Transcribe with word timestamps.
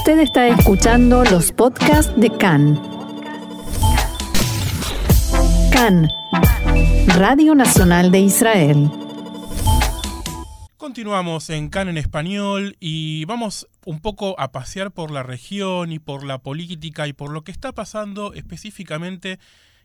Usted 0.00 0.20
está 0.20 0.48
escuchando 0.48 1.24
los 1.24 1.52
podcasts 1.52 2.10
de 2.18 2.30
CAN. 2.30 2.80
CAN, 5.70 6.08
Radio 7.18 7.54
Nacional 7.54 8.10
de 8.10 8.20
Israel. 8.20 8.90
Continuamos 10.78 11.50
en 11.50 11.68
CAN 11.68 11.90
en 11.90 11.98
español 11.98 12.78
y 12.80 13.26
vamos 13.26 13.68
un 13.84 14.00
poco 14.00 14.40
a 14.40 14.52
pasear 14.52 14.90
por 14.90 15.10
la 15.10 15.22
región 15.22 15.92
y 15.92 15.98
por 15.98 16.24
la 16.24 16.38
política 16.38 17.06
y 17.06 17.12
por 17.12 17.30
lo 17.30 17.44
que 17.44 17.52
está 17.52 17.72
pasando 17.72 18.32
específicamente 18.32 19.38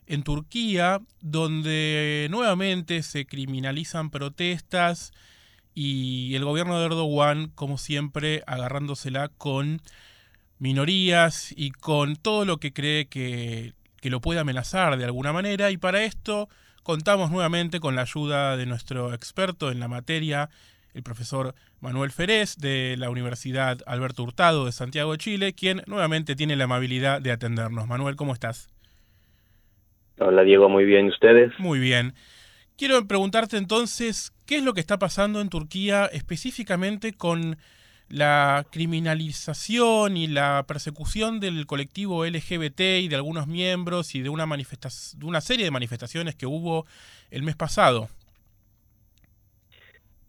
en 0.08 0.24
Turquía, 0.24 1.02
donde 1.20 2.30
nuevamente 2.32 3.04
se 3.04 3.26
criminalizan 3.26 4.12
protestas 4.12 5.12
y 5.76 6.34
el 6.36 6.46
gobierno 6.46 6.80
de 6.80 6.86
Erdogan, 6.86 7.52
como 7.54 7.78
siempre, 7.78 8.42
agarrándosela 8.48 9.30
con 9.38 9.82
minorías 10.58 11.54
y 11.56 11.72
con 11.72 12.16
todo 12.16 12.46
lo 12.46 12.58
que 12.58 12.72
cree 12.72 13.08
que, 13.08 13.74
que 14.02 14.10
lo 14.10 14.22
puede 14.22 14.40
amenazar 14.40 14.98
de 14.98 15.04
alguna 15.04 15.34
manera. 15.34 15.72
Y 15.72 15.78
para 15.78 16.04
esto 16.04 16.48
contamos 16.82 17.30
nuevamente 17.30 17.82
con 17.82 17.96
la 17.96 18.04
ayuda 18.04 18.56
de 18.56 18.66
nuestro 18.66 19.14
experto 19.14 19.70
en 19.70 19.82
la 19.82 19.90
materia, 19.90 20.50
el 20.94 21.04
profesor 21.04 21.54
Manuel 21.82 22.12
Ferez 22.12 22.56
de 22.56 22.96
la 22.98 23.10
Universidad 23.10 23.80
Alberto 23.86 24.24
Hurtado 24.24 24.66
de 24.66 24.72
Santiago 24.72 25.12
de 25.12 25.18
Chile, 25.18 25.54
quien 25.54 25.82
nuevamente 25.88 26.38
tiene 26.38 26.56
la 26.56 26.64
amabilidad 26.64 27.22
de 27.22 27.32
atendernos. 27.32 27.86
Manuel, 27.86 28.16
¿cómo 28.16 28.32
estás? 28.32 28.70
Hola 30.20 30.44
Diego, 30.44 30.70
muy 30.70 30.86
bien. 30.86 31.08
¿Y 31.08 31.10
ustedes? 31.10 31.52
Muy 31.60 31.80
bien. 31.80 32.14
Quiero 32.78 33.08
preguntarte 33.08 33.56
entonces, 33.56 34.34
¿qué 34.46 34.58
es 34.58 34.64
lo 34.64 34.74
que 34.74 34.82
está 34.82 35.00
pasando 35.00 35.40
en 35.40 35.48
Turquía 35.48 36.08
específicamente 36.08 37.14
con 37.14 37.56
la 38.10 38.66
criminalización 38.70 40.18
y 40.18 40.28
la 40.28 40.66
persecución 40.68 41.40
del 41.40 41.66
colectivo 41.68 42.26
LGBT 42.26 42.82
y 43.00 43.08
de 43.08 43.16
algunos 43.16 43.48
miembros 43.48 44.14
y 44.14 44.22
de 44.22 44.28
una, 44.28 44.46
de 44.46 45.26
una 45.26 45.40
serie 45.40 45.64
de 45.64 45.72
manifestaciones 45.72 46.36
que 46.36 46.48
hubo 46.48 46.86
el 47.32 47.44
mes 47.44 47.56
pasado? 47.56 48.10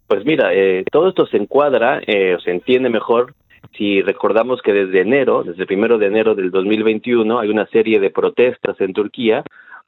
Pues 0.07 0.25
mira, 0.25 0.55
eh, 0.55 0.85
todo 0.93 1.09
esto 1.09 1.27
se 1.27 1.39
encuadra 1.39 2.01
eh, 2.07 2.37
o 2.37 2.41
se 2.41 2.53
entiende 2.53 2.89
mejor 2.91 3.35
si 3.77 4.03
recordamos 4.03 4.63
que 4.63 4.73
desde 4.73 5.01
enero, 5.01 5.43
desde 5.43 5.63
el 5.63 5.67
primero 5.67 5.99
de 5.99 6.07
enero 6.07 6.37
del 6.37 6.53
2021, 6.53 7.41
hay 7.41 7.49
una 7.49 7.67
serie 7.67 7.99
de 7.99 8.11
protestas 8.11 8.81
en 8.81 8.93
Turquía 8.93 9.43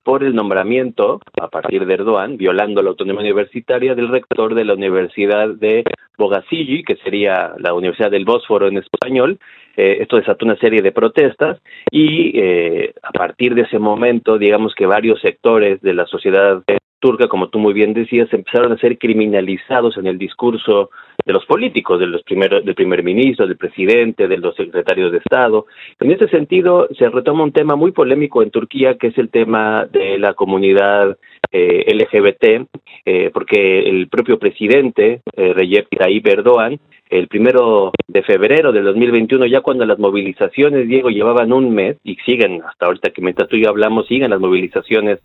por 0.09 0.25
el 0.25 0.35
nombramiento, 0.35 1.21
a 1.39 1.49
partir 1.49 1.85
de 1.85 1.93
Erdogan, 1.93 2.39
violando 2.39 2.81
la 2.81 2.89
autonomía 2.89 3.21
universitaria 3.21 3.95
del 3.95 4.09
rector 4.09 4.55
de 4.55 4.65
la 4.65 4.73
Universidad 4.73 5.51
de 5.51 5.85
Bogazici, 6.17 6.83
que 6.83 6.97
sería 7.05 7.53
la 7.59 7.75
Universidad 7.75 8.11
del 8.11 8.25
Bósforo 8.25 8.69
en 8.69 8.79
español. 8.79 9.39
Eh, 9.77 9.99
esto 10.01 10.17
desató 10.17 10.47
una 10.47 10.57
serie 10.57 10.81
de 10.81 10.93
protestas 10.93 11.61
y 11.91 12.33
eh, 12.41 12.95
a 13.03 13.13
partir 13.13 13.55
de 13.55 13.65
ese 13.65 13.79
momento, 13.79 14.39
digamos 14.39 14.75
que 14.75 14.87
varios 14.87 15.21
sectores 15.21 15.83
de 15.83 15.93
la 15.93 16.07
sociedad 16.07 16.63
turca, 17.01 17.29
como 17.29 17.51
tú 17.51 17.59
muy 17.59 17.75
bien 17.75 17.93
decías, 17.93 18.33
empezaron 18.33 18.73
a 18.73 18.79
ser 18.79 18.97
criminalizados 18.97 19.99
en 19.99 20.07
el 20.07 20.17
discurso 20.17 20.89
de 21.25 21.33
los 21.33 21.45
políticos, 21.47 22.01
de 22.01 22.07
los 22.07 22.23
del 22.25 22.75
primer 22.75 23.03
ministro, 23.03 23.47
del 23.47 23.57
presidente, 23.57 24.29
de 24.29 24.39
los 24.39 24.55
secretarios 24.55 25.13
de 25.13 25.19
Estado. 25.19 25.67
En 26.01 26.11
ese 26.11 26.29
sentido, 26.29 26.89
se 26.97 27.09
retoma 27.09 27.45
un 27.45 27.53
tema 27.53 27.77
muy 27.77 27.93
polémico 27.93 28.43
en 28.43 28.51
Turquía, 28.51 28.97
que 28.97 29.09
es 29.09 29.19
el 29.19 29.29
tema 29.29 29.87
de 29.87 30.19
la 30.19 30.35
comunidad 30.35 31.19
eh, 31.51 31.85
LGBT, 31.95 32.69
eh, 33.05 33.31
porque 33.33 33.81
el 33.81 34.09
propio 34.09 34.39
presidente, 34.39 35.23
eh, 35.37 35.53
Recep 35.53 35.89
Tayyip 35.99 36.27
Erdogan, 36.27 36.79
el 37.11 37.29
primero 37.29 37.93
de 38.07 38.23
febrero 38.23 38.73
del 38.73 38.85
2021, 38.85 39.47
ya 39.47 39.61
cuando 39.61 39.85
las 39.87 39.99
movilizaciones, 39.99 40.89
Diego, 40.89 41.09
llevaban 41.11 41.53
un 41.53 41.75
mes 41.75 41.97
y 42.05 42.17
siguen, 42.17 42.63
hasta 42.63 42.87
ahorita 42.87 43.11
que 43.11 43.23
mientras 43.23 43.49
tú 43.49 43.57
y 43.57 43.65
yo 43.65 43.71
hablamos, 43.71 44.07
siguen 44.07 44.31
las 44.31 44.41
movilizaciones 44.41 45.19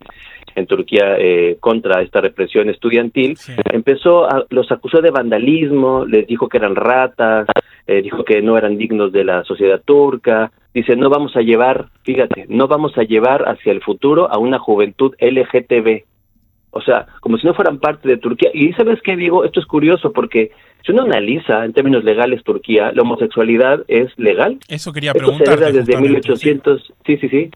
en 0.54 0.66
Turquía 0.66 1.16
eh, 1.18 1.56
contra 1.60 2.02
esta 2.02 2.20
represión 2.20 2.68
estudiantil, 2.70 3.36
empezó, 3.72 4.24
a, 4.24 4.44
los 4.50 4.70
acusó 4.70 5.00
de 5.00 5.10
vandalismo, 5.10 6.04
les 6.06 6.26
dijo 6.26 6.48
que 6.48 6.58
eran 6.58 6.76
ratas, 6.76 7.46
eh, 7.86 8.02
dijo 8.02 8.24
que 8.24 8.40
no 8.40 8.56
eran 8.56 8.78
dignos 8.78 9.12
de 9.12 9.24
la 9.24 9.44
sociedad 9.44 9.82
turca, 9.84 10.52
dice, 10.72 10.96
no 10.96 11.10
vamos 11.10 11.36
a 11.36 11.40
llevar, 11.40 11.88
fíjate, 12.02 12.46
no 12.48 12.66
vamos 12.66 12.96
a 12.96 13.02
llevar 13.02 13.48
hacia 13.48 13.72
el 13.72 13.82
futuro 13.82 14.30
a 14.30 14.38
una 14.38 14.58
juventud 14.58 15.14
LGTB. 15.20 16.04
O 16.70 16.80
sea, 16.80 17.06
como 17.20 17.38
si 17.38 17.46
no 17.46 17.54
fueran 17.54 17.78
parte 17.78 18.08
de 18.08 18.16
Turquía. 18.16 18.50
Y 18.52 18.72
sabes 18.72 19.00
qué 19.02 19.16
digo, 19.16 19.44
esto 19.44 19.60
es 19.60 19.66
curioso 19.66 20.12
porque 20.12 20.50
si 20.84 20.92
uno 20.92 21.02
analiza 21.02 21.64
en 21.64 21.72
términos 21.72 22.04
legales 22.04 22.42
Turquía, 22.44 22.92
la 22.92 23.02
homosexualidad 23.02 23.84
es 23.88 24.10
legal. 24.18 24.58
Eso 24.68 24.92
quería 24.92 25.12
preguntar. 25.12 25.58
desde 25.72 25.96
1800. 25.96 26.92
Sí, 27.06 27.16
sí, 27.16 27.28
sí. 27.28 27.50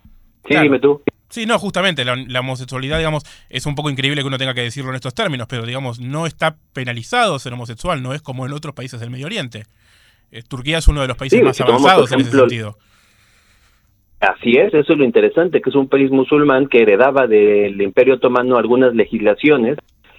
Sí, 0.48 0.56
dime 0.56 0.78
tú. 0.78 1.02
Sí, 1.28 1.44
no, 1.44 1.58
justamente, 1.58 2.06
la, 2.06 2.40
homosexualidad, 2.40 2.96
digamos, 2.96 3.22
es 3.50 3.66
un 3.66 3.74
poco 3.74 3.90
increíble 3.90 4.22
que 4.22 4.26
uno 4.26 4.38
tenga 4.38 4.54
que 4.54 4.62
decirlo 4.62 4.90
en 4.90 4.96
estos 4.96 5.14
términos, 5.14 5.46
pero, 5.46 5.66
digamos, 5.66 6.00
no 6.00 6.24
está 6.24 6.56
penalizado 6.72 7.38
ser 7.38 7.52
homosexual, 7.52 8.02
no 8.02 8.14
es 8.14 8.22
como 8.22 8.46
en 8.46 8.52
otros 8.54 8.74
países 8.74 8.98
del 8.98 9.10
Medio 9.10 9.26
Oriente. 9.26 9.64
Eh, 10.30 10.42
Turquía 10.42 10.78
es 10.78 10.88
uno 10.88 11.02
de 11.02 11.08
los 11.08 11.18
países 11.18 11.42
más 11.42 11.60
avanzados 11.60 12.10
en 12.12 12.20
ese 12.20 12.30
sentido. 12.30 12.78
Así 14.20 14.52
es, 14.52 14.72
eso 14.72 14.92
es 14.94 14.98
lo 14.98 15.04
interesante, 15.04 15.60
que 15.60 15.68
es 15.68 15.76
un 15.76 15.88
país 15.88 16.10
musulmán 16.10 16.66
que 16.66 16.80
heredaba 16.80 17.26
del 17.26 17.80
Imperio 17.80 18.14
Otomano 18.14 18.56
algunas 18.56 18.94
legislaciones 18.94 19.76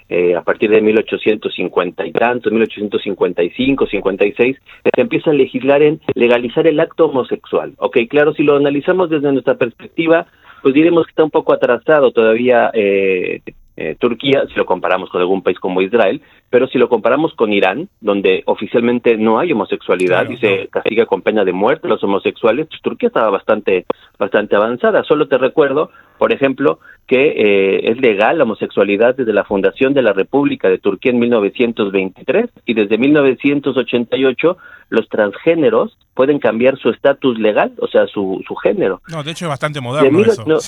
eh, 0.09 0.35
a 0.35 0.41
partir 0.41 0.71
de 0.71 0.81
1850 0.81 2.05
y 2.07 2.11
tanto, 2.11 2.49
1855, 2.49 3.85
56, 3.85 4.57
se 4.95 5.01
empieza 5.01 5.29
a 5.29 5.33
legislar 5.33 5.83
en 5.83 6.01
legalizar 6.15 6.65
el 6.65 6.79
acto 6.79 7.05
homosexual. 7.05 7.73
Ok, 7.77 7.97
claro, 8.09 8.33
si 8.33 8.43
lo 8.43 8.55
analizamos 8.55 9.09
desde 9.09 9.31
nuestra 9.31 9.55
perspectiva, 9.55 10.25
pues 10.61 10.73
diremos 10.73 11.05
que 11.05 11.11
está 11.11 11.23
un 11.23 11.29
poco 11.29 11.53
atrasado 11.53 12.11
todavía 12.11 12.71
eh, 12.73 13.41
eh, 13.81 13.95
Turquía, 13.97 14.45
si 14.47 14.55
lo 14.55 14.65
comparamos 14.65 15.09
con 15.09 15.21
algún 15.21 15.41
país 15.41 15.57
como 15.57 15.81
Israel, 15.81 16.21
pero 16.49 16.67
si 16.67 16.77
lo 16.77 16.89
comparamos 16.89 17.33
con 17.35 17.53
Irán, 17.53 17.87
donde 18.01 18.43
oficialmente 18.45 19.15
no 19.15 19.39
hay 19.39 19.53
homosexualidad 19.53 20.29
y 20.29 20.35
se 20.35 20.67
castiga 20.67 21.05
con 21.05 21.21
pena 21.21 21.45
de 21.45 21.53
muerte 21.53 21.87
a 21.87 21.91
los 21.91 22.03
homosexuales, 22.03 22.67
pues 22.67 22.81
Turquía 22.81 23.07
estaba 23.07 23.29
bastante, 23.29 23.85
bastante 24.17 24.57
avanzada. 24.57 25.03
Solo 25.03 25.29
te 25.29 25.37
recuerdo, 25.37 25.91
por 26.19 26.31
ejemplo, 26.31 26.79
que 27.07 27.29
eh, 27.29 27.91
es 27.91 27.99
legal 27.99 28.37
la 28.37 28.43
homosexualidad 28.43 29.15
desde 29.15 29.33
la 29.33 29.45
fundación 29.45 29.93
de 29.93 30.03
la 30.03 30.13
República 30.13 30.69
de 30.69 30.77
Turquía 30.77 31.11
en 31.11 31.19
1923 31.19 32.51
y 32.65 32.73
desde 32.75 32.97
1988 32.99 34.57
los 34.89 35.09
transgéneros 35.09 35.97
pueden 36.13 36.37
cambiar 36.37 36.77
su 36.77 36.89
estatus 36.89 37.39
legal, 37.39 37.73
o 37.79 37.87
sea, 37.87 38.05
su, 38.05 38.43
su 38.47 38.55
género. 38.55 39.01
No, 39.07 39.23
de 39.23 39.31
hecho 39.31 39.45
es 39.45 39.49
bastante 39.49 39.81
moderno 39.81 40.21
eso. 40.21 40.45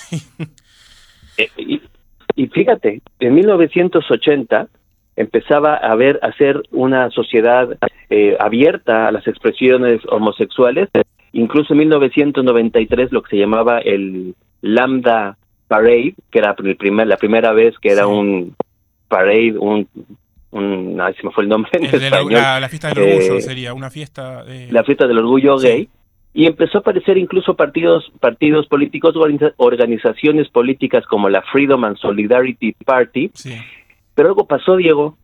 Y 2.35 2.47
fíjate, 2.47 3.01
en 3.19 3.35
1980 3.35 4.67
empezaba 5.15 5.75
a 5.75 5.95
ver 5.95 6.19
a 6.21 6.31
ser 6.33 6.63
una 6.71 7.09
sociedad 7.09 7.77
eh, 8.09 8.37
abierta 8.39 9.07
a 9.07 9.11
las 9.11 9.27
expresiones 9.27 10.01
homosexuales. 10.09 10.89
Incluso 11.33 11.73
en 11.73 11.79
1993 11.79 13.11
lo 13.11 13.21
que 13.21 13.31
se 13.31 13.41
llamaba 13.41 13.79
el 13.79 14.35
Lambda 14.61 15.37
Parade, 15.71 16.15
que 16.29 16.39
era 16.39 16.53
el 16.65 16.75
primer, 16.75 17.07
la 17.07 17.15
primera 17.15 17.53
vez 17.53 17.79
que 17.79 17.93
era 17.93 18.05
un 18.05 18.53
parade, 19.07 19.57
un, 19.57 19.87
un 20.51 20.97
no, 20.97 21.07
se 21.13 21.23
me 21.23 21.31
fue 21.31 21.43
el 21.43 21.49
nombre 21.49 21.71
en 21.75 21.85
español. 21.85 22.33
La, 22.33 22.67
fiesta 22.67 22.89
del 22.89 22.97
orgullo 22.97 23.35
eh, 23.37 23.41
sería 23.41 23.73
una 23.73 23.89
fiesta 23.89 24.43
de... 24.43 24.69
La 24.69 24.83
fiesta 24.83 25.07
del 25.07 25.19
orgullo 25.19 25.57
gay. 25.59 25.87
Y 26.33 26.45
empezó 26.45 26.79
a 26.79 26.81
aparecer 26.81 27.17
incluso 27.17 27.55
partidos 27.55 28.11
partidos 28.19 28.67
políticos 28.67 29.15
organizaciones 29.55 30.49
políticas 30.49 31.05
como 31.05 31.29
la 31.29 31.41
Freedom 31.41 31.85
and 31.85 31.95
Solidarity 31.95 32.73
Party. 32.85 33.31
Pero 34.13 34.27
algo 34.27 34.47
pasó 34.47 34.75
Diego. 34.75 35.17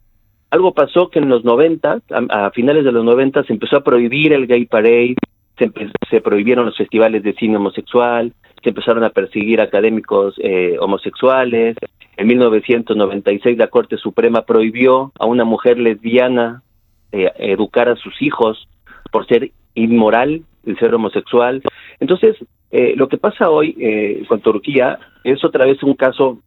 Algo 0.49 0.73
pasó 0.73 1.09
que 1.09 1.19
en 1.19 1.27
los 1.27 1.43
90 1.43 2.03
a, 2.29 2.51
finales 2.51 2.85
de 2.85 2.93
los 2.93 3.03
90 3.03 3.43
se 3.43 3.51
empezó 3.51 3.75
a 3.75 3.83
prohibir 3.83 4.31
el 4.31 4.47
gay 4.47 4.65
parade 4.65 5.15
se, 5.57 5.69
se 6.09 6.21
prohibieron 6.21 6.67
los 6.67 6.77
festivales 6.77 7.21
de 7.23 7.33
cine 7.33 7.57
homosexual 7.57 8.31
se 8.61 8.69
empezaron 8.69 9.03
a 9.03 9.09
perseguir 9.09 9.61
académicos 9.61 10.35
eh, 10.39 10.77
homosexuales 10.79 11.77
en 12.17 12.27
1996 12.27 13.57
la 13.57 13.67
Corte 13.67 13.97
Suprema 13.97 14.41
prohibió 14.41 15.11
a 15.19 15.27
una 15.27 15.45
mujer 15.45 15.77
lesbiana 15.77 16.63
eh, 17.11 17.31
educar 17.37 17.89
a 17.89 17.95
sus 17.95 18.21
hijos 18.21 18.67
por 19.11 19.27
ser 19.27 19.51
inmoral 19.75 20.41
el 20.65 20.79
ser 20.79 20.93
homosexual. 20.95 21.61
Entonces, 21.99 22.35
eh, 22.71 22.95
lo 22.97 23.07
que 23.07 23.17
pasa 23.17 23.51
hoy 23.51 23.75
eh, 23.79 24.25
con 24.27 24.41
Turquía 24.41 24.99
es 25.23 25.45
otra 25.45 25.65
vez 25.65 25.81
un 25.83 25.93
caso 25.93 26.39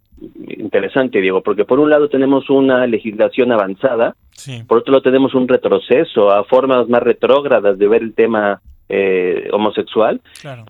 interesante, 0.47 1.21
Diego, 1.21 1.41
porque 1.41 1.65
por 1.65 1.79
un 1.79 1.89
lado 1.89 2.09
tenemos 2.11 2.51
una 2.51 2.87
legislación 2.87 3.53
avanzada, 3.53 4.17
por 4.67 4.79
otro 4.79 4.93
lado 4.93 5.03
tenemos 5.03 5.35
un 5.35 5.49
retroceso 5.49 6.31
a 6.31 6.45
formas 6.45 6.89
más 6.89 7.03
retrógradas 7.03 7.79
de 7.79 7.89
ver 7.89 8.03
el 8.03 8.13
tema 8.13 8.61
eh, 8.93 9.49
homosexual 9.53 10.21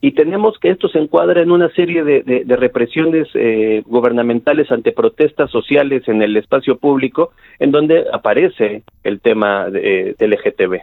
y 0.01 0.13
tenemos 0.13 0.59
que 0.59 0.71
esto 0.71 0.89
se 0.89 0.99
encuadra 0.99 1.41
en 1.41 1.51
una 1.51 1.71
serie 1.71 2.05
de, 2.05 2.45
represiones 2.57 3.29
eh, 3.35 3.83
gubernamentales 3.87 4.71
ante 4.71 4.93
protestas 4.93 5.51
sociales 5.51 6.07
en 6.07 6.21
el 6.23 6.37
espacio 6.37 6.77
público 6.77 7.33
en 7.59 7.71
donde 7.71 8.05
aparece 8.13 8.83
el 9.03 9.21
tema 9.21 9.71
de, 9.71 10.15
del 10.19 10.33
LGTB. 10.33 10.83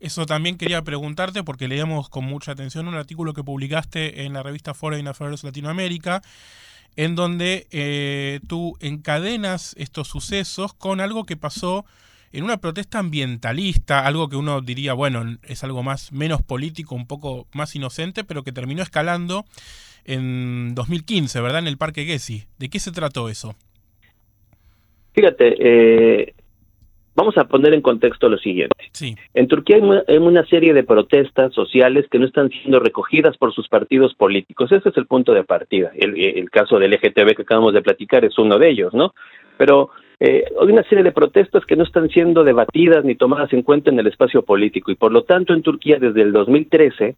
Eso 0.00 0.24
también 0.24 0.56
quería 0.56 0.82
preguntarte 0.82 1.42
porque 1.42 1.68
leíamos 1.68 2.08
con 2.08 2.24
mucha 2.24 2.52
atención 2.52 2.88
un 2.88 2.94
artículo 2.94 3.34
que 3.34 3.44
publicaste 3.44 4.24
en 4.24 4.32
la 4.32 4.42
revista 4.42 4.72
Foreign 4.72 5.08
Affairs 5.08 5.44
Latinoamérica, 5.44 6.22
en 6.96 7.14
donde 7.16 7.66
eh, 7.70 8.40
tú 8.48 8.76
encadenas 8.80 9.74
estos 9.78 10.08
sucesos 10.08 10.72
con 10.72 11.00
algo 11.00 11.24
que 11.24 11.36
pasó 11.36 11.84
en 12.32 12.44
una 12.44 12.58
protesta 12.58 12.98
ambientalista, 12.98 14.06
algo 14.06 14.28
que 14.28 14.36
uno 14.36 14.60
diría, 14.60 14.94
bueno, 14.94 15.24
es 15.42 15.64
algo 15.64 15.82
más 15.82 16.12
menos 16.12 16.42
político, 16.42 16.94
un 16.94 17.06
poco 17.06 17.46
más 17.54 17.74
inocente, 17.74 18.24
pero 18.24 18.44
que 18.44 18.52
terminó 18.52 18.82
escalando 18.82 19.44
en 20.04 20.74
2015, 20.74 21.40
¿verdad? 21.40 21.60
En 21.60 21.66
el 21.66 21.76
Parque 21.76 22.04
Gessi. 22.04 22.44
¿De 22.58 22.68
qué 22.68 22.78
se 22.78 22.92
trató 22.92 23.28
eso? 23.28 23.54
Fíjate, 25.12 25.56
eh, 25.58 26.34
vamos 27.16 27.36
a 27.36 27.44
poner 27.44 27.74
en 27.74 27.82
contexto 27.82 28.28
lo 28.28 28.38
siguiente. 28.38 28.74
Sí. 28.92 29.16
En 29.34 29.48
Turquía 29.48 29.78
hay 30.06 30.16
una 30.18 30.46
serie 30.46 30.72
de 30.72 30.84
protestas 30.84 31.52
sociales 31.52 32.06
que 32.10 32.20
no 32.20 32.26
están 32.26 32.48
siendo 32.50 32.78
recogidas 32.78 33.36
por 33.36 33.52
sus 33.52 33.68
partidos 33.68 34.14
políticos. 34.14 34.70
Ese 34.70 34.88
es 34.88 34.96
el 34.96 35.06
punto 35.06 35.32
de 35.32 35.42
partida. 35.42 35.90
El, 35.96 36.16
el 36.16 36.48
caso 36.48 36.78
del 36.78 36.92
LGTB 36.92 37.34
que 37.34 37.42
acabamos 37.42 37.74
de 37.74 37.82
platicar 37.82 38.24
es 38.24 38.38
uno 38.38 38.56
de 38.58 38.70
ellos, 38.70 38.94
¿no? 38.94 39.14
Pero 39.58 39.90
eh, 40.22 40.44
hay 40.60 40.68
una 40.68 40.82
serie 40.82 41.02
de 41.02 41.12
protestas 41.12 41.64
que 41.64 41.76
no 41.76 41.84
están 41.84 42.10
siendo 42.10 42.44
debatidas 42.44 43.04
ni 43.06 43.14
tomadas 43.14 43.50
en 43.54 43.62
cuenta 43.62 43.90
en 43.90 43.98
el 43.98 44.06
espacio 44.06 44.42
político 44.42 44.90
y 44.90 44.94
por 44.94 45.12
lo 45.12 45.22
tanto 45.22 45.54
en 45.54 45.62
Turquía 45.62 45.96
desde 45.98 46.20
el 46.20 46.32
2013 46.32 47.16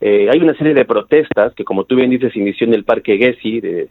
eh, 0.00 0.28
hay 0.32 0.38
una 0.40 0.56
serie 0.56 0.72
de 0.72 0.86
protestas 0.86 1.52
que 1.54 1.64
como 1.64 1.84
tú 1.84 1.96
bien 1.96 2.08
dices 2.08 2.34
inició 2.34 2.66
en 2.66 2.72
el 2.72 2.84
parque 2.84 3.18
Gezi 3.18 3.60
de, 3.60 3.88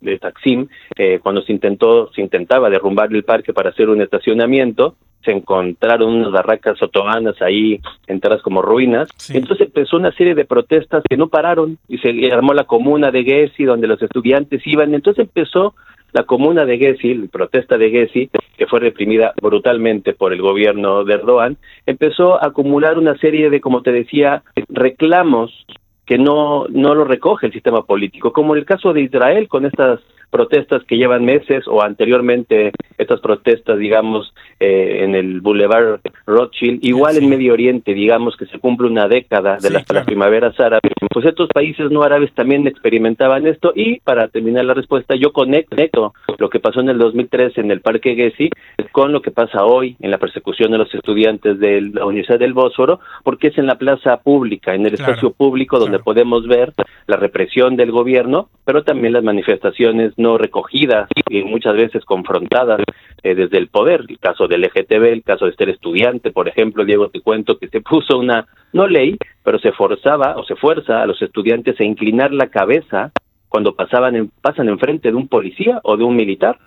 de 0.00 0.18
Taksim 0.18 0.66
eh, 0.96 1.20
cuando 1.22 1.42
se 1.42 1.52
intentó 1.52 2.10
se 2.12 2.20
intentaba 2.20 2.68
derrumbar 2.68 3.14
el 3.14 3.22
parque 3.22 3.52
para 3.52 3.70
hacer 3.70 3.88
un 3.88 4.02
estacionamiento 4.02 4.96
se 5.24 5.32
encontraron 5.32 6.14
unas 6.14 6.32
barracas 6.32 6.82
otomanas 6.82 7.40
ahí 7.42 7.78
entradas 8.06 8.40
como 8.42 8.62
ruinas. 8.62 9.08
Entonces 9.28 9.66
empezó 9.66 9.98
una 9.98 10.12
serie 10.12 10.34
de 10.34 10.46
protestas 10.46 11.02
que 11.08 11.16
no 11.16 11.28
pararon 11.28 11.78
y 11.88 11.98
se 11.98 12.32
armó 12.32 12.54
la 12.54 12.64
comuna 12.64 13.10
de 13.10 13.24
Gezi 13.24 13.64
donde 13.64 13.86
los 13.86 14.00
estudiantes 14.00 14.62
iban. 14.66 14.94
Entonces 14.94 15.26
empezó 15.26 15.74
la 16.12 16.24
comuna 16.24 16.64
de 16.64 16.78
Gezi, 16.78 17.14
la 17.14 17.26
protesta 17.28 17.78
de 17.78 17.90
Gezi, 17.90 18.30
que 18.56 18.66
fue 18.66 18.80
reprimida 18.80 19.32
brutalmente 19.40 20.12
por 20.12 20.32
el 20.32 20.42
gobierno 20.42 21.04
de 21.04 21.14
Erdogan, 21.14 21.56
empezó 21.86 22.42
a 22.42 22.48
acumular 22.48 22.98
una 22.98 23.16
serie 23.18 23.50
de, 23.50 23.60
como 23.60 23.82
te 23.82 23.92
decía, 23.92 24.42
reclamos 24.68 25.66
que 26.06 26.18
no, 26.18 26.66
no 26.68 26.94
lo 26.94 27.04
recoge 27.04 27.46
el 27.46 27.52
sistema 27.52 27.82
político, 27.82 28.32
como 28.32 28.54
en 28.54 28.60
el 28.60 28.66
caso 28.66 28.92
de 28.92 29.02
Israel 29.02 29.48
con 29.48 29.64
estas 29.64 30.00
protestas 30.30 30.82
que 30.84 30.96
llevan 30.96 31.24
meses 31.24 31.66
o 31.66 31.82
anteriormente 31.82 32.72
estas 32.98 33.20
protestas, 33.20 33.78
digamos, 33.78 34.32
eh, 34.58 35.00
en 35.04 35.14
el 35.14 35.40
Boulevard 35.40 36.00
Rothschild, 36.26 36.80
igual 36.82 37.16
en 37.16 37.28
Medio 37.28 37.52
Oriente, 37.52 37.94
digamos 37.94 38.36
que 38.36 38.46
se 38.46 38.58
cumple 38.58 38.86
una 38.86 39.08
década 39.08 39.58
de 39.58 39.70
las, 39.70 39.84
primaveras 40.04 40.58
árabes, 40.58 40.92
pues 41.12 41.26
estos 41.26 41.48
países 41.48 41.90
no 41.90 42.02
árabes 42.02 42.32
también 42.34 42.66
experimentaban 42.66 43.46
esto. 43.46 43.72
Y 43.74 44.00
para 44.00 44.28
terminar 44.28 44.64
la 44.64 44.74
respuesta, 44.74 45.14
yo 45.16 45.32
conecto 45.32 46.14
lo 46.38 46.48
que 46.48 46.60
pasó 46.60 46.80
en 46.80 46.90
el 46.90 46.98
2013 46.98 47.60
en 47.60 47.70
el 47.70 47.80
Parque 47.80 48.14
Gezi 48.14 48.50
con 48.92 49.12
lo 49.12 49.22
que 49.22 49.30
pasa 49.30 49.64
hoy 49.64 49.96
en 50.00 50.10
la 50.10 50.18
persecución 50.18 50.72
de 50.72 50.78
los 50.78 50.92
estudiantes 50.94 51.58
de 51.58 51.80
la 51.80 52.04
Universidad 52.04 52.38
del 52.38 52.54
Bósforo, 52.54 53.00
porque 53.24 53.48
es 53.48 53.58
en 53.58 53.66
la 53.66 53.76
plaza 53.76 54.18
pública, 54.18 54.74
en 54.74 54.86
el 54.86 54.94
espacio 54.94 55.30
público 55.32 55.78
donde 55.78 55.98
podemos 55.98 56.46
ver 56.46 56.72
la 57.06 57.16
represión 57.16 57.76
del 57.76 57.92
gobierno, 57.92 58.48
pero 58.64 58.82
también 58.84 59.12
las 59.12 59.24
manifestaciones 59.24 60.12
no 60.20 60.38
recogidas 60.38 61.08
y 61.28 61.42
muchas 61.42 61.74
veces 61.74 62.04
confrontadas 62.04 62.80
eh, 63.22 63.34
desde 63.34 63.58
el 63.58 63.68
poder. 63.68 64.04
El 64.08 64.18
caso 64.18 64.46
del 64.46 64.62
LGTB, 64.62 65.04
el 65.04 65.22
caso 65.22 65.46
de 65.46 65.54
ser 65.54 65.70
estudiante, 65.70 66.30
por 66.30 66.48
ejemplo, 66.48 66.84
Diego, 66.84 67.08
te 67.08 67.20
cuento 67.20 67.58
que 67.58 67.68
se 67.68 67.80
puso 67.80 68.18
una, 68.18 68.46
no 68.72 68.86
ley, 68.86 69.16
pero 69.42 69.58
se 69.58 69.72
forzaba 69.72 70.36
o 70.36 70.44
se 70.44 70.56
fuerza 70.56 71.02
a 71.02 71.06
los 71.06 71.20
estudiantes 71.20 71.80
a 71.80 71.84
inclinar 71.84 72.32
la 72.32 72.48
cabeza 72.48 73.12
cuando 73.50 73.74
pasaban 73.74 74.14
en, 74.14 74.30
pasan 74.40 74.68
enfrente 74.68 75.10
de 75.10 75.16
un 75.16 75.26
policía 75.26 75.80
o 75.82 75.96
de 75.96 76.04
un 76.04 76.14
militar. 76.14 76.58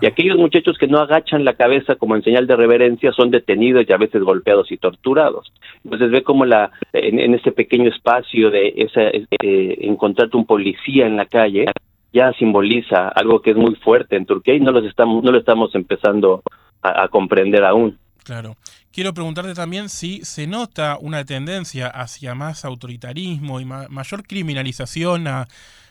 Y 0.00 0.06
aquellos 0.06 0.36
muchachos 0.36 0.76
que 0.76 0.88
no 0.88 0.98
agachan 0.98 1.44
la 1.44 1.54
cabeza 1.54 1.94
como 1.94 2.16
en 2.16 2.24
señal 2.24 2.48
de 2.48 2.56
reverencia 2.56 3.12
son 3.12 3.30
detenidos 3.30 3.86
y 3.88 3.92
a 3.92 3.96
veces 3.96 4.22
golpeados 4.22 4.70
y 4.72 4.76
torturados. 4.76 5.52
Entonces 5.84 6.10
ve 6.10 6.24
como 6.24 6.44
la 6.44 6.72
en, 6.92 7.32
ese 7.32 7.52
pequeño 7.52 7.88
espacio 7.88 8.50
de 8.50 8.74
esa, 8.76 9.02
eh, 9.02 9.78
encontrarte 9.82 10.36
un 10.36 10.44
policía 10.44 11.06
en 11.06 11.16
la 11.16 11.26
calle 11.26 11.66
ya 12.12 12.32
simboliza 12.38 13.08
algo 13.08 13.40
que 13.40 13.50
es 13.50 13.56
muy 13.56 13.74
fuerte 13.76 14.16
en 14.16 14.26
Turquía 14.26 14.54
y 14.54 14.60
no, 14.60 14.70
los 14.70 14.84
estamos, 14.84 15.24
no 15.24 15.32
lo 15.32 15.38
estamos 15.38 15.74
empezando 15.74 16.42
a, 16.82 17.08
comprender 17.08 17.64
aún. 17.64 17.98
Claro. 18.24 18.56
Quiero 18.92 19.14
preguntarte 19.14 19.54
también 19.54 19.88
si 19.88 20.24
se 20.24 20.46
nota 20.46 20.98
una 21.00 21.24
tendencia 21.24 21.86
hacia 21.86 22.34
más 22.34 22.64
autoritarismo 22.64 23.60
y 23.60 23.64
mayor 23.64 24.26
criminalización 24.26 25.26
a, 25.26 25.48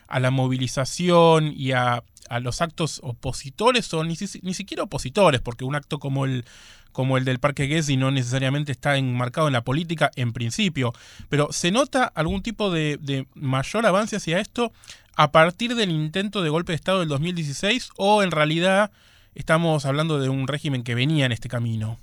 la 0.08 0.30
movilización 0.30 1.52
y 1.56 1.72
a, 1.72 2.02
a, 2.28 2.40
los 2.40 2.60
actos 2.60 3.00
opositores 3.02 3.92
o 3.94 4.04
ni, 4.04 4.14
ni 4.42 4.54
siquiera 4.54 4.82
opositores, 4.82 5.40
porque 5.40 5.64
un 5.64 5.74
acto 5.74 5.98
como 5.98 6.26
el 6.26 6.44
como 6.92 7.16
el 7.16 7.24
del 7.24 7.38
Parque 7.38 7.66
Gezi 7.66 7.96
no 7.96 8.10
necesariamente 8.10 8.70
está 8.70 8.96
enmarcado 8.98 9.46
en 9.46 9.54
la 9.54 9.64
política 9.64 10.10
en 10.14 10.34
principio, 10.34 10.92
pero 11.30 11.48
¿se 11.50 11.70
nota 11.70 12.04
algún 12.04 12.42
tipo 12.42 12.70
de, 12.70 12.98
de 13.00 13.26
mayor 13.34 13.86
avance 13.86 14.16
hacia 14.16 14.38
esto 14.38 14.72
a 15.16 15.32
partir 15.32 15.74
del 15.74 15.90
intento 15.90 16.42
de 16.42 16.50
golpe 16.50 16.72
de 16.72 16.76
Estado 16.76 17.00
del 17.00 17.08
2016 17.08 17.90
o 17.96 18.22
en 18.22 18.30
realidad 18.30 18.90
estamos 19.34 19.86
hablando 19.86 20.18
de 20.18 20.28
un 20.28 20.48
régimen 20.48 20.84
que 20.84 20.94
venía 20.94 21.26
en 21.26 21.32
este 21.32 21.48
camino? 21.48 21.98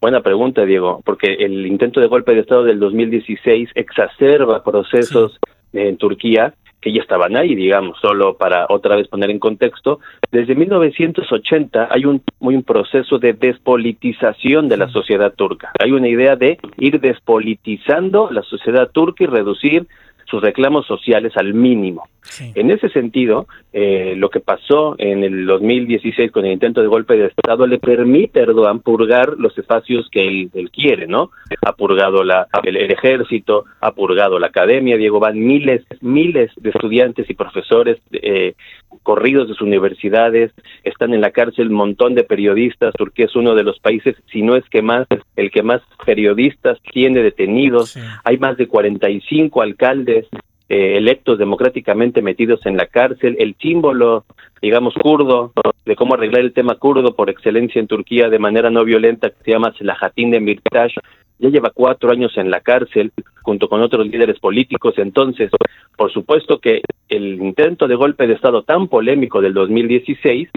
Buena 0.00 0.20
pregunta, 0.20 0.64
Diego, 0.64 1.02
porque 1.04 1.34
el 1.40 1.66
intento 1.66 2.00
de 2.00 2.06
golpe 2.06 2.32
de 2.32 2.40
Estado 2.40 2.64
del 2.64 2.78
2016 2.78 3.70
exacerba 3.74 4.62
procesos 4.62 5.38
en 5.72 5.96
Turquía 5.96 6.54
que 6.80 6.92
ya 6.92 7.02
estaban 7.02 7.36
ahí, 7.36 7.54
digamos, 7.54 7.98
solo 8.00 8.36
para 8.36 8.66
otra 8.68 8.96
vez 8.96 9.08
poner 9.08 9.30
en 9.30 9.40
contexto, 9.40 9.98
desde 10.30 10.54
1980 10.54 11.88
hay 11.90 12.04
un, 12.04 12.22
un 12.38 12.62
proceso 12.62 13.18
de 13.18 13.32
despolitización 13.32 14.68
de 14.68 14.76
la 14.76 14.88
sociedad 14.88 15.34
turca. 15.34 15.72
Hay 15.80 15.90
una 15.90 16.08
idea 16.08 16.36
de 16.36 16.58
ir 16.78 17.00
despolitizando 17.00 18.30
la 18.30 18.42
sociedad 18.42 18.90
turca 18.90 19.24
y 19.24 19.26
reducir 19.26 19.88
sus 20.30 20.42
reclamos 20.42 20.86
sociales 20.86 21.32
al 21.36 21.54
mínimo. 21.54 22.08
En 22.54 22.70
ese 22.70 22.90
sentido, 22.90 23.46
eh, 23.72 24.14
lo 24.16 24.28
que 24.28 24.40
pasó 24.40 24.94
en 24.98 25.24
el 25.24 25.46
2016 25.46 26.30
con 26.30 26.44
el 26.44 26.52
intento 26.52 26.82
de 26.82 26.86
golpe 26.86 27.16
de 27.16 27.26
Estado 27.26 27.66
le 27.66 27.78
permite 27.78 28.40
a 28.40 28.42
Erdogan 28.42 28.80
purgar 28.80 29.34
los 29.38 29.56
espacios 29.56 30.08
que 30.10 30.28
él, 30.28 30.70
quiere, 30.70 31.06
¿no? 31.06 31.30
Ha 31.62 31.72
purgado 31.72 32.22
la, 32.24 32.46
el, 32.64 32.76
ejército, 32.90 33.64
ha 33.80 33.92
purgado 33.92 34.38
la 34.38 34.48
academia, 34.48 34.98
Diego, 34.98 35.20
van 35.20 35.38
miles, 35.38 35.84
miles 36.02 36.50
de 36.56 36.70
estudiantes 36.70 37.28
y 37.30 37.34
profesores 37.34 37.98
eh, 38.12 38.54
corridos 39.02 39.48
de 39.48 39.54
sus 39.54 39.62
universidades, 39.62 40.52
están 40.84 41.14
en 41.14 41.20
la 41.20 41.30
cárcel 41.30 41.68
un 41.68 41.74
montón 41.74 42.14
de 42.14 42.24
periodistas, 42.24 42.94
Turquía 42.94 43.26
es 43.26 43.36
uno 43.36 43.54
de 43.54 43.62
los 43.62 43.78
países, 43.78 44.16
si 44.30 44.42
no 44.42 44.56
es 44.56 44.64
que 44.68 44.82
más, 44.82 45.06
el 45.36 45.50
que 45.50 45.62
más 45.62 45.82
periodistas 46.04 46.78
tiene 46.92 47.22
detenidos, 47.22 47.96
hay 48.24 48.38
más 48.38 48.56
de 48.56 48.68
45 48.68 49.62
alcaldes 49.62 50.26
eh, 50.70 50.98
electos 50.98 51.38
democráticamente 51.38 52.20
metidos 52.20 52.66
en 52.66 52.76
la 52.76 52.86
cárcel, 52.86 53.36
el 53.38 53.56
símbolo, 53.58 54.26
digamos, 54.60 54.92
kurdo, 54.94 55.52
de 55.86 55.96
cómo 55.96 56.12
arreglar 56.12 56.42
el 56.42 56.52
tema 56.52 56.74
kurdo 56.74 57.16
por 57.16 57.30
excelencia 57.30 57.80
en 57.80 57.86
Turquía 57.86 58.28
de 58.28 58.38
manera 58.38 58.68
no 58.68 58.84
violenta, 58.84 59.30
que 59.30 59.42
se 59.44 59.52
llama 59.52 59.72
Selahattin 59.78 60.30
Demirtas, 60.30 60.92
ya 61.38 61.48
lleva 61.48 61.70
cuatro 61.70 62.10
años 62.10 62.36
en 62.36 62.50
la 62.50 62.60
cárcel 62.60 63.12
junto 63.42 63.68
con 63.68 63.80
otros 63.80 64.06
líderes 64.06 64.38
políticos. 64.38 64.94
Entonces, 64.98 65.50
por 65.96 66.12
supuesto 66.12 66.58
que 66.60 66.82
el 67.08 67.40
intento 67.42 67.88
de 67.88 67.94
golpe 67.94 68.26
de 68.26 68.34
Estado 68.34 68.62
tan 68.62 68.88
polémico 68.88 69.40
del 69.40 69.54
2016 69.54 70.48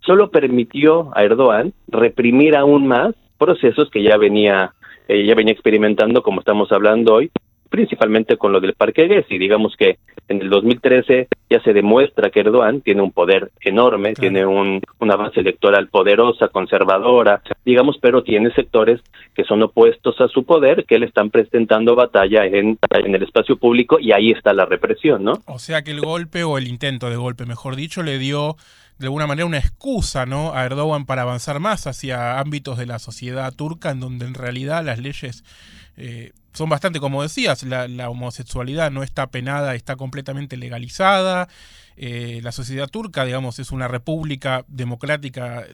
solo 0.00 0.30
permitió 0.30 1.10
a 1.14 1.24
Erdogan 1.24 1.72
reprimir 1.88 2.56
aún 2.56 2.86
más 2.86 3.14
procesos 3.38 3.90
que 3.90 4.02
ya 4.02 4.16
venía 4.16 4.72
eh, 5.08 5.26
ya 5.26 5.34
venía 5.34 5.52
experimentando, 5.52 6.22
como 6.22 6.38
estamos 6.38 6.70
hablando 6.70 7.14
hoy, 7.14 7.32
principalmente 7.70 8.36
con 8.36 8.52
lo 8.52 8.60
del 8.60 8.74
Parque 8.74 9.08
Gezi. 9.08 9.38
Digamos 9.38 9.76
que 9.76 9.98
en 10.28 10.42
el 10.42 10.50
2013 10.50 11.28
ya 11.48 11.62
se 11.62 11.72
demuestra 11.72 12.30
que 12.30 12.40
Erdogan 12.40 12.82
tiene 12.82 13.00
un 13.00 13.12
poder 13.12 13.50
enorme, 13.60 14.14
tiene 14.14 14.44
un, 14.44 14.82
una 14.98 15.16
base 15.16 15.40
electoral 15.40 15.88
poderosa, 15.88 16.48
conservadora, 16.48 17.42
digamos, 17.64 17.96
pero 18.00 18.22
tiene 18.22 18.52
sectores 18.52 19.00
que 19.34 19.44
son 19.44 19.62
opuestos 19.62 20.20
a 20.20 20.28
su 20.28 20.44
poder, 20.44 20.84
que 20.84 20.98
le 20.98 21.06
están 21.06 21.30
presentando 21.30 21.94
batalla 21.94 22.44
en, 22.44 22.78
en 22.90 23.14
el 23.14 23.22
espacio 23.22 23.56
público 23.56 23.98
y 23.98 24.12
ahí 24.12 24.30
está 24.30 24.52
la 24.52 24.66
represión, 24.66 25.24
¿no? 25.24 25.32
O 25.46 25.58
sea 25.58 25.82
que 25.82 25.92
el 25.92 26.00
golpe 26.00 26.44
o 26.44 26.58
el 26.58 26.68
intento 26.68 27.08
de 27.08 27.16
golpe, 27.16 27.46
mejor 27.46 27.76
dicho, 27.76 28.02
le 28.02 28.18
dio 28.18 28.56
de 28.98 29.06
alguna 29.06 29.26
manera 29.26 29.46
una 29.46 29.58
excusa 29.58 30.26
¿no? 30.26 30.52
a 30.52 30.64
Erdogan 30.66 31.06
para 31.06 31.22
avanzar 31.22 31.58
más 31.58 31.86
hacia 31.86 32.38
ámbitos 32.38 32.76
de 32.76 32.84
la 32.84 32.98
sociedad 32.98 33.50
turca 33.54 33.90
en 33.90 34.00
donde 34.00 34.26
en 34.26 34.34
realidad 34.34 34.84
las 34.84 34.98
leyes 34.98 35.42
eh, 35.96 36.32
son 36.52 36.68
bastante, 36.68 37.00
como 37.00 37.22
decías, 37.22 37.62
la, 37.62 38.10
homosexualidad 38.10 38.90
no 38.90 39.02
está 39.02 39.28
penada, 39.28 39.74
está 39.74 39.96
completamente 39.96 40.56
legalizada. 40.56 41.48
Eh, 41.96 42.40
la 42.42 42.52
sociedad 42.52 42.88
turca, 42.88 43.24
digamos, 43.24 43.58
es 43.58 43.70
una 43.70 43.88
república 43.88 44.64
democrática 44.68 45.66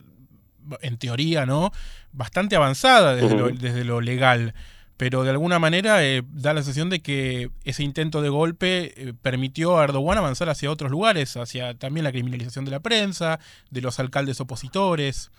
en 0.81 0.97
teoría, 0.97 1.45
¿no? 1.45 1.71
Bastante 2.11 2.55
avanzada 2.55 3.15
desde, 3.15 3.35
lo, 3.35 3.49
desde 3.49 3.83
lo 3.83 4.01
legal 4.01 4.53
pero 4.97 5.23
de 5.23 5.29
alguna 5.29 5.59
manera 5.59 6.03
eh, 6.03 6.23
da 6.27 6.55
la 6.55 6.63
sensación 6.63 6.89
de 6.89 7.01
que 7.01 7.51
ese 7.63 7.83
intento 7.83 8.23
de 8.23 8.29
golpe 8.29 8.93
eh, 8.97 9.13
permitió 9.21 9.77
a 9.77 9.83
Erdogan 9.83 10.17
avanzar 10.17 10.49
hacia 10.49 10.71
otros 10.71 10.89
lugares, 10.89 11.37
hacia 11.37 11.75
también 11.75 12.03
la 12.03 12.11
criminalización 12.11 12.65
de 12.65 12.71
la 12.71 12.79
prensa, 12.79 13.39
de 13.69 13.81
los 13.81 13.99
alcaldes 13.99 14.41
opositores, 14.41 15.29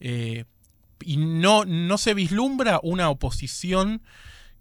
y 0.00 1.16
no, 1.18 1.64
no 1.64 1.98
se 1.98 2.14
vislumbra 2.14 2.80
una 2.82 3.10
oposición 3.10 4.02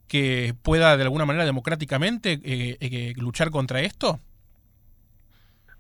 que 0.08 0.54
pueda 0.62 0.98
de 0.98 1.04
alguna 1.04 1.26
manera 1.26 1.46
democráticamente 1.46 2.40
luchar 3.18 3.50
contra 3.50 3.82
esto. 3.82 4.20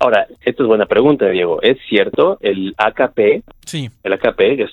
Ahora, 0.03 0.27
esto 0.43 0.63
es 0.63 0.67
buena 0.67 0.85
pregunta, 0.85 1.29
Diego. 1.29 1.61
Es 1.61 1.77
cierto, 1.87 2.37
el 2.41 2.75
AKP, 2.77 3.43
sí. 3.65 3.89
el 4.03 4.11
AKP, 4.11 4.63
es, 4.63 4.71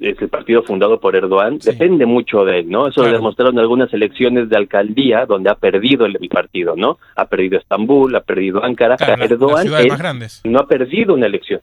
es 0.00 0.20
el 0.20 0.28
partido 0.28 0.64
fundado 0.64 0.98
por 0.98 1.14
Erdogan, 1.14 1.58
depende 1.58 2.04
mucho 2.04 2.44
de 2.44 2.60
él, 2.60 2.68
¿no? 2.68 2.88
Eso 2.88 3.04
lo 3.04 3.12
demostraron 3.12 3.60
algunas 3.60 3.94
elecciones 3.94 4.48
de 4.48 4.56
alcaldía 4.56 5.24
donde 5.26 5.50
ha 5.50 5.54
perdido 5.54 6.04
el, 6.04 6.16
partido, 6.28 6.74
¿no? 6.74 6.98
Ha 7.14 7.26
perdido 7.26 7.58
Estambul, 7.58 8.16
ha 8.16 8.22
perdido 8.22 8.64
Ankara. 8.64 8.96
Erdogan 9.20 9.68
no 10.44 10.58
ha 10.58 10.66
perdido 10.66 11.14
una 11.14 11.26
elección, 11.26 11.60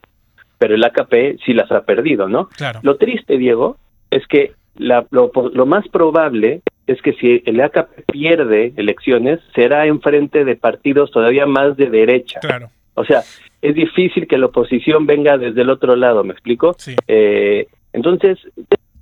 pero 0.57 0.75
el 0.75 0.83
AKP 0.85 1.39
sí 1.45 1.53
las 1.53 1.69
ha 1.73 1.81
perdido, 1.81 2.29
¿no? 2.29 2.47
Lo 2.83 2.95
triste, 2.95 3.37
Diego, 3.37 3.75
es 4.09 4.25
que 4.27 4.53
la, 4.77 5.05
lo, 5.11 5.29
lo 5.53 5.65
más 5.65 5.85
probable 5.89 6.61
es 6.91 7.01
que 7.01 7.13
si 7.13 7.43
el 7.45 7.61
AKP 7.61 8.03
pierde 8.11 8.73
elecciones, 8.75 9.39
será 9.55 9.85
enfrente 9.85 10.43
de 10.43 10.55
partidos 10.55 11.11
todavía 11.11 11.45
más 11.45 11.77
de 11.77 11.89
derecha. 11.89 12.39
Claro 12.39 12.69
o 12.99 13.05
sea, 13.05 13.21
es 13.61 13.75
difícil 13.75 14.27
que 14.27 14.37
la 14.37 14.47
oposición 14.47 15.05
venga 15.05 15.37
desde 15.37 15.61
el 15.61 15.69
otro 15.69 15.95
lado, 15.95 16.25
¿me 16.25 16.33
explico? 16.33 16.75
Eh, 17.07 17.67
entonces, 17.93 18.37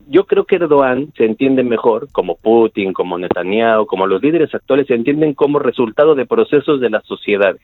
yo 0.08 0.28
creo 0.28 0.46
que 0.46 0.58
Erdogan 0.58 1.12
se 1.18 1.26
entiende 1.26 1.64
mejor, 1.64 2.08
como 2.12 2.36
Putin, 2.36 2.94
como 2.94 3.18
Netanyahu, 3.18 3.88
como 3.88 4.06
los 4.06 4.22
líderes 4.22 4.54
actuales 4.54 4.86
se 4.86 4.94
entienden 4.94 5.34
como 5.34 5.58
resultado 5.58 6.14
de 6.14 6.28
procesos 6.28 6.80
de 6.80 6.92
las 6.92 7.04
sociedades. 7.06 7.60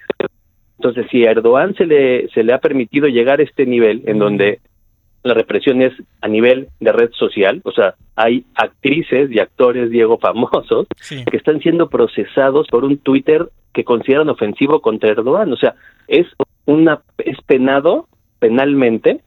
Entonces, 0.80 1.06
si 1.12 1.24
a 1.24 1.30
Erdogan 1.30 1.76
se 1.76 1.86
le, 1.86 2.28
se 2.30 2.44
le 2.44 2.52
ha 2.52 2.58
permitido 2.58 3.08
llegar 3.08 3.40
a 3.40 3.44
este 3.44 3.68
nivel 3.68 4.02
en 4.08 4.18
donde 4.18 4.60
la 5.24 5.34
represión 5.34 5.82
es 5.82 5.94
a 6.22 6.28
nivel 6.28 6.68
de 6.80 6.92
red 6.92 7.12
social, 7.12 7.62
o 7.64 7.72
sea, 7.72 7.96
hay 8.16 8.46
actrices 8.56 9.32
y 9.32 9.40
actores, 9.40 9.90
Diego, 9.90 10.18
famosos, 10.22 10.88
que 11.10 11.38
están 11.38 11.60
siendo 11.60 11.90
procesados 11.90 12.68
por 12.68 12.84
un 12.84 12.98
Twitter 12.98 13.48
que 13.74 13.84
consideran 13.84 14.30
ofensivo 14.30 14.82
contra 14.82 15.10
Erdogan. 15.10 15.52
O 15.52 15.58
sea, 15.58 15.76
es 16.08 16.28
una 16.66 17.02
es 17.18 17.38
penado 17.46 18.08
penalmente 18.40 19.22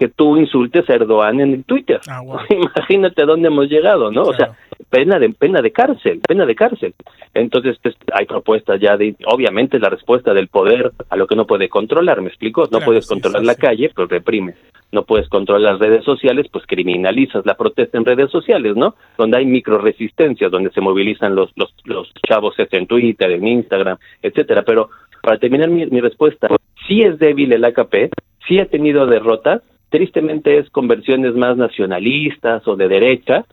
que 0.00 0.08
tú 0.08 0.38
insultes 0.38 0.88
a 0.88 0.94
Erdogan 0.94 1.40
en 1.40 1.52
el 1.52 1.64
Twitter. 1.64 2.00
Ah, 2.08 2.22
Imagínate 2.48 3.22
a 3.22 3.26
dónde 3.26 3.48
hemos 3.48 3.68
llegado, 3.68 4.10
¿no? 4.10 4.22
O 4.22 4.32
sea, 4.32 4.56
pena 4.88 5.18
de 5.18 5.28
pena 5.28 5.60
de 5.60 5.72
cárcel, 5.72 6.20
pena 6.26 6.46
de 6.46 6.54
cárcel. 6.54 6.94
Entonces, 7.34 7.76
pues, 7.82 7.94
hay 8.14 8.24
propuestas 8.24 8.80
ya 8.80 8.96
de 8.96 9.14
obviamente 9.26 9.78
la 9.78 9.90
respuesta 9.90 10.32
del 10.32 10.48
poder 10.48 10.92
a 11.10 11.16
lo 11.16 11.26
que 11.26 11.36
no 11.36 11.46
puede 11.46 11.68
controlar, 11.68 12.22
¿me 12.22 12.28
explico? 12.28 12.66
No 12.72 12.80
puedes 12.80 13.06
controlar 13.06 13.44
la 13.44 13.56
calle, 13.56 13.90
pues 13.94 14.08
reprimes. 14.08 14.56
No 14.90 15.04
puedes 15.04 15.28
controlar 15.28 15.72
las 15.72 15.80
redes 15.80 16.02
sociales, 16.02 16.46
pues 16.50 16.64
criminalizas 16.66 17.44
la 17.44 17.58
protesta 17.58 17.98
en 17.98 18.06
redes 18.06 18.30
sociales, 18.30 18.76
¿no? 18.76 18.94
Donde 19.18 19.36
hay 19.36 19.44
micro 19.44 19.76
resistencias, 19.76 20.50
donde 20.50 20.70
se 20.70 20.80
movilizan 20.80 21.34
los 21.34 21.52
los 21.56 21.74
los 21.84 22.10
chavos 22.26 22.54
en 22.58 22.86
Twitter, 22.86 23.30
en 23.32 23.46
Instagram, 23.46 23.98
etcétera, 24.22 24.62
pero 24.62 24.88
para 25.20 25.36
terminar 25.36 25.68
mi, 25.68 25.84
mi 25.84 26.00
respuesta, 26.00 26.48
sí 26.88 27.02
es 27.02 27.18
débil 27.18 27.52
el 27.52 27.66
AKP, 27.66 28.10
sí 28.48 28.58
ha 28.58 28.64
tenido 28.64 29.06
derrotas, 29.06 29.60
tristemente 29.90 30.58
es 30.58 30.70
conversiones 30.70 31.34
más 31.34 31.56
nacionalistas 31.56 32.66
o 32.66 32.76
de 32.76 32.88
derecha, 32.88 33.44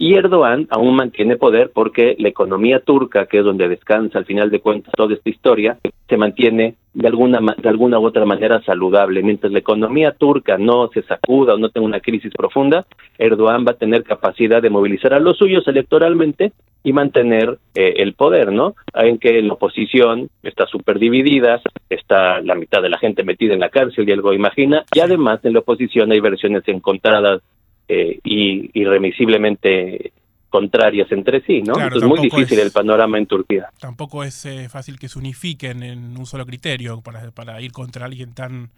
y 0.00 0.14
Erdogan 0.14 0.68
aún 0.70 0.94
mantiene 0.94 1.36
poder 1.36 1.72
porque 1.74 2.14
la 2.20 2.28
economía 2.28 2.78
turca, 2.78 3.26
que 3.26 3.38
es 3.38 3.44
donde 3.44 3.68
descansa 3.68 4.16
al 4.18 4.26
final 4.26 4.48
de 4.48 4.60
cuentas 4.60 4.92
toda 4.96 5.12
esta 5.12 5.28
historia, 5.28 5.76
se 6.08 6.16
mantiene 6.16 6.76
de 6.94 7.08
alguna 7.08 7.40
de 7.60 7.68
alguna 7.68 7.98
u 7.98 8.06
otra 8.06 8.24
manera 8.24 8.62
saludable. 8.62 9.24
Mientras 9.24 9.52
la 9.52 9.58
economía 9.58 10.12
turca 10.12 10.56
no 10.56 10.88
se 10.94 11.02
sacuda 11.02 11.54
o 11.54 11.58
no 11.58 11.70
tenga 11.70 11.84
una 11.84 11.98
crisis 11.98 12.32
profunda, 12.32 12.86
Erdogan 13.18 13.66
va 13.66 13.72
a 13.72 13.76
tener 13.76 14.04
capacidad 14.04 14.62
de 14.62 14.70
movilizar 14.70 15.14
a 15.14 15.18
los 15.18 15.36
suyos 15.36 15.66
electoralmente 15.66 16.52
y 16.84 16.92
mantener 16.92 17.58
eh, 17.74 17.94
el 17.96 18.14
poder, 18.14 18.52
¿no? 18.52 18.76
En 18.94 19.18
que 19.18 19.42
la 19.42 19.54
oposición 19.54 20.30
está 20.44 20.66
súper 20.66 21.00
dividida, 21.00 21.60
está 21.90 22.40
la 22.40 22.54
mitad 22.54 22.80
de 22.82 22.88
la 22.88 22.98
gente 22.98 23.24
metida 23.24 23.52
en 23.52 23.60
la 23.60 23.68
cárcel 23.68 24.08
y 24.08 24.12
algo 24.12 24.32
imagina, 24.32 24.84
y 24.94 25.00
además 25.00 25.44
en 25.44 25.54
la 25.54 25.58
oposición 25.58 26.12
hay 26.12 26.20
versiones 26.20 26.62
encontradas 26.68 27.42
eh, 27.88 28.18
y 28.24 28.70
irremisiblemente 28.78 30.12
contrarias 30.50 31.10
entre 31.12 31.42
sí, 31.42 31.62
¿no? 31.62 31.74
es 31.78 32.02
muy 32.02 32.20
difícil 32.20 32.58
el 32.58 32.70
panorama 32.70 33.18
en 33.18 33.26
Turquía. 33.26 33.70
Tampoco 33.80 34.24
es 34.24 34.46
eh, 34.46 34.68
fácil 34.68 34.98
que 34.98 35.08
se 35.08 35.18
unifiquen 35.18 35.82
en 35.82 36.16
un 36.16 36.26
solo 36.26 36.46
criterio 36.46 37.02
para, 37.02 37.30
para 37.32 37.60
ir 37.60 37.72
contra 37.72 38.06
alguien 38.06 38.32
tan 38.34 38.70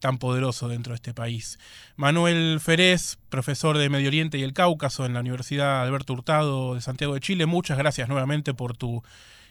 tan 0.00 0.18
poderoso 0.18 0.68
dentro 0.68 0.90
de 0.92 0.96
este 0.96 1.14
país. 1.14 1.58
Manuel 1.96 2.60
Ferez, 2.60 3.16
profesor 3.30 3.78
de 3.78 3.88
Medio 3.88 4.08
Oriente 4.08 4.36
y 4.36 4.42
el 4.42 4.52
Cáucaso 4.52 5.06
en 5.06 5.14
la 5.14 5.20
Universidad 5.20 5.82
Alberto 5.82 6.12
Hurtado 6.12 6.74
de 6.74 6.82
Santiago 6.82 7.14
de 7.14 7.20
Chile, 7.20 7.46
muchas 7.46 7.78
gracias 7.78 8.06
nuevamente 8.06 8.52
por 8.52 8.76
tu 8.76 9.02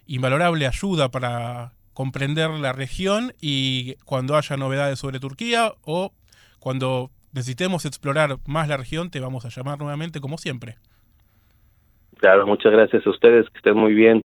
invalorable 0.05 0.67
ayuda 0.67 1.09
para 1.09 1.73
comprender 1.93 2.51
la 2.51 2.71
región 2.71 3.33
y 3.41 3.95
cuando 4.05 4.37
haya 4.37 4.55
novedades 4.55 4.99
sobre 4.99 5.19
Turquía 5.19 5.73
o 5.81 6.13
cuando 6.59 7.09
necesitemos 7.33 7.85
explorar 7.85 8.37
más 8.47 8.67
la 8.67 8.77
región, 8.77 9.09
te 9.09 9.19
vamos 9.19 9.45
a 9.45 9.49
llamar 9.49 9.79
nuevamente 9.79 10.21
como 10.21 10.37
siempre. 10.37 10.75
Claro, 12.19 12.47
muchas 12.47 12.71
gracias 12.71 13.05
a 13.05 13.09
ustedes, 13.09 13.49
que 13.49 13.57
estén 13.57 13.75
muy 13.75 13.93
bien. 13.93 14.21